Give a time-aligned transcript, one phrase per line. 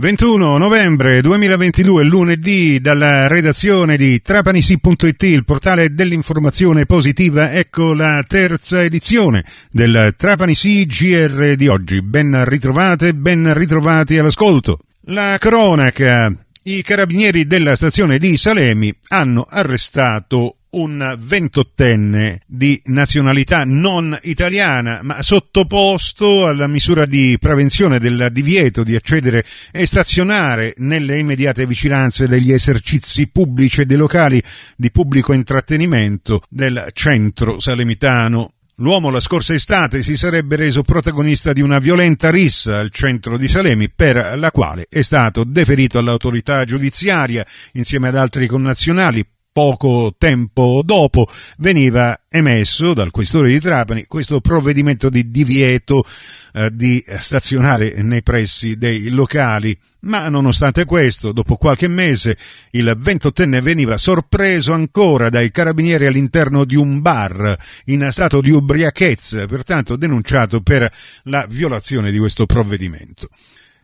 [0.00, 8.84] 21 novembre 2022, lunedì, dalla redazione di trapanisi.it, il portale dell'informazione positiva, ecco la terza
[8.84, 12.00] edizione del Trapanisi GR di oggi.
[12.00, 14.78] Ben ritrovate, ben ritrovati all'ascolto.
[15.06, 16.32] La cronaca.
[16.62, 25.22] I carabinieri della stazione di Salemi hanno arrestato un ventottenne di nazionalità non italiana, ma
[25.22, 32.52] sottoposto alla misura di prevenzione del divieto di accedere e stazionare nelle immediate vicinanze degli
[32.52, 34.42] esercizi pubblici e dei locali
[34.76, 38.52] di pubblico intrattenimento del centro salemitano.
[38.80, 43.48] L'uomo la scorsa estate si sarebbe reso protagonista di una violenta rissa al centro di
[43.48, 49.26] Salemi, per la quale è stato deferito all'autorità giudiziaria insieme ad altri connazionali
[49.58, 51.26] poco tempo dopo
[51.56, 56.04] veniva emesso dal questore di Trapani questo provvedimento di divieto
[56.52, 62.38] eh, di stazionare nei pressi dei locali, ma nonostante questo, dopo qualche mese,
[62.70, 69.46] il ventottenne veniva sorpreso ancora dai carabinieri all'interno di un bar in stato di ubriachezza,
[69.46, 70.88] pertanto denunciato per
[71.24, 73.28] la violazione di questo provvedimento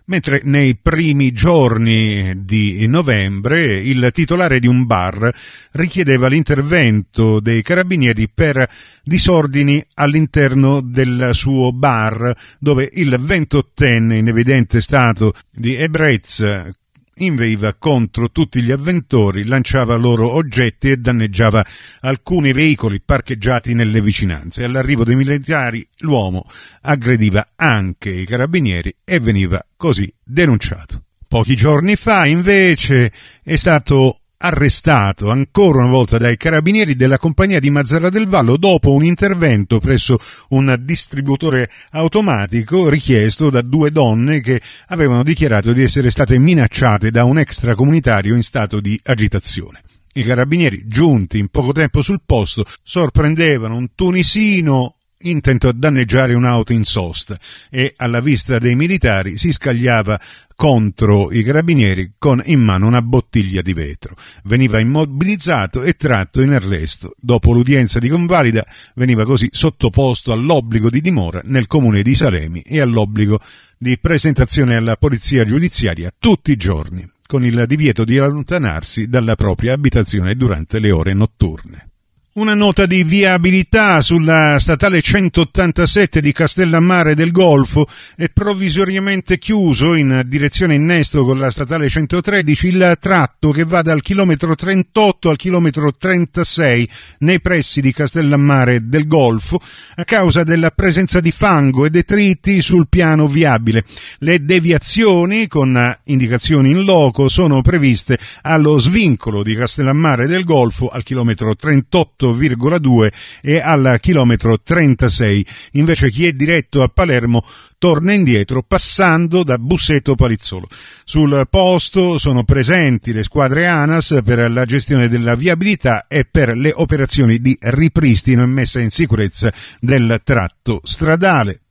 [0.06, 5.32] mentre nei primi giorni di novembre il titolare di un bar
[5.72, 8.68] richiedeva l'intervento dei carabinieri per
[9.02, 16.70] disordini all'interno del suo bar dove il ventottenne in evidente stato di ebbrezza
[17.16, 21.64] inveiva contro tutti gli avventori, lanciava loro oggetti e danneggiava
[22.00, 24.64] alcuni veicoli parcheggiati nelle vicinanze.
[24.64, 26.44] All'arrivo dei militari l'uomo
[26.82, 31.02] aggrediva anche i carabinieri e veniva così denunciato.
[31.26, 33.12] Pochi giorni fa, invece,
[33.42, 38.92] è stato arrestato ancora una volta dai carabinieri della compagnia di Mazzara del Vallo dopo
[38.92, 40.18] un intervento presso
[40.50, 47.24] un distributore automatico richiesto da due donne che avevano dichiarato di essere state minacciate da
[47.24, 49.82] un extracomunitario in stato di agitazione.
[50.16, 56.72] I carabinieri, giunti in poco tempo sul posto, sorprendevano un tunisino intento a danneggiare un'auto
[56.72, 57.38] in sosta
[57.70, 60.20] e alla vista dei militari si scagliava
[60.54, 64.14] contro i carabinieri con in mano una bottiglia di vetro.
[64.44, 67.14] Veniva immobilizzato e tratto in arresto.
[67.18, 68.64] Dopo l'udienza di convalida
[68.94, 73.40] veniva così sottoposto all'obbligo di dimora nel comune di Salemi e all'obbligo
[73.78, 79.72] di presentazione alla polizia giudiziaria tutti i giorni, con il divieto di allontanarsi dalla propria
[79.74, 81.93] abitazione durante le ore notturne.
[82.36, 87.86] Una nota di viabilità sulla statale 187 di Castellammare del Golfo
[88.16, 94.02] è provvisoriamente chiuso in direzione innesto con la statale 113 il tratto che va dal
[94.02, 99.60] chilometro 38 al chilometro 36 nei pressi di Castellammare del Golfo
[99.94, 103.84] a causa della presenza di fango e detriti sul piano viabile.
[104.18, 111.04] Le deviazioni con indicazioni in loco sono previste allo svincolo di Castellammare del Golfo al
[111.04, 113.12] chilometro 38 8,2
[113.42, 115.46] e al chilometro 36.
[115.72, 117.44] Invece chi è diretto a Palermo
[117.78, 120.66] torna indietro passando da Busseto Palizzolo.
[121.04, 126.72] Sul posto sono presenti le squadre ANAS per la gestione della viabilità e per le
[126.74, 131.63] operazioni di ripristino e messa in sicurezza del tratto stradale.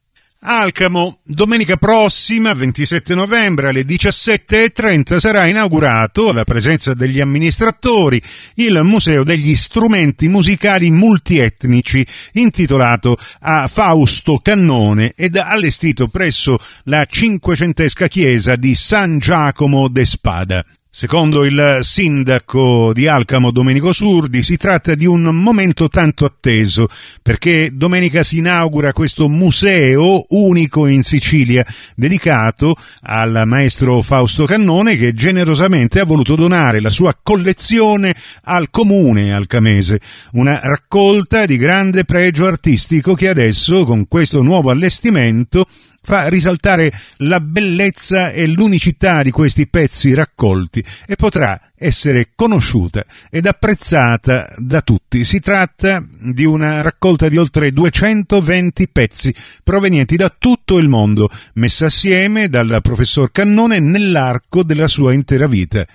[0.45, 8.21] Alcamo, domenica prossima, 27 novembre alle 17.30 sarà inaugurato, alla presenza degli amministratori,
[8.55, 18.07] il Museo degli Strumenti Musicali Multietnici, intitolato a Fausto Cannone ed allestito presso la cinquecentesca
[18.07, 20.65] chiesa di San Giacomo de Spada.
[20.95, 26.87] Secondo il sindaco di Alcamo Domenico Surdi si tratta di un momento tanto atteso
[27.19, 31.65] perché domenica si inaugura questo museo unico in Sicilia
[31.95, 39.33] dedicato al maestro Fausto Cannone che generosamente ha voluto donare la sua collezione al comune
[39.33, 39.99] alcamese,
[40.33, 45.65] una raccolta di grande pregio artistico che adesso con questo nuovo allestimento
[46.03, 53.45] fa risaltare la bellezza e l'unicità di questi pezzi raccolti e potrà essere conosciuta ed
[53.45, 55.23] apprezzata da tutti.
[55.23, 59.33] Si tratta di una raccolta di oltre 220 pezzi
[59.63, 65.85] provenienti da tutto il mondo, messa assieme dal professor Cannone nell'arco della sua intera vita.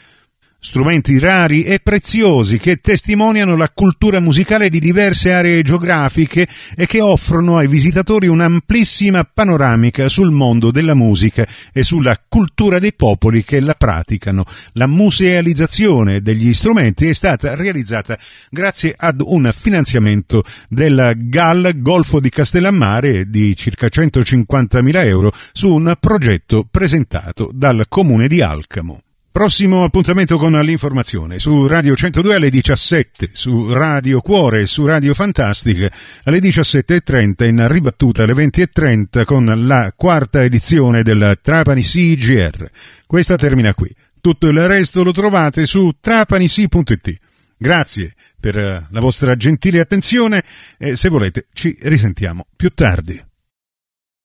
[0.61, 7.01] Strumenti rari e preziosi che testimoniano la cultura musicale di diverse aree geografiche e che
[7.01, 13.61] offrono ai visitatori un'amplissima panoramica sul mondo della musica e sulla cultura dei popoli che
[13.61, 14.45] la praticano.
[14.73, 18.19] La musealizzazione degli strumenti è stata realizzata
[18.51, 25.95] grazie ad un finanziamento del GAL Golfo di Castellammare di circa 150.000 euro su un
[26.01, 29.01] progetto presentato dal comune di Alcamo.
[29.39, 35.15] Prossimo appuntamento con l'informazione su Radio 102 alle 17, su Radio Cuore e su Radio
[35.15, 35.89] Fantastica
[36.25, 42.69] alle 17.30 in ribattuta alle 20.30 con la quarta edizione del Trapani CGR.
[43.07, 43.95] Questa termina qui.
[44.21, 47.17] Tutto il resto lo trovate su trapanisi.it.
[47.57, 50.43] Grazie per la vostra gentile attenzione
[50.77, 53.28] e se volete ci risentiamo più tardi.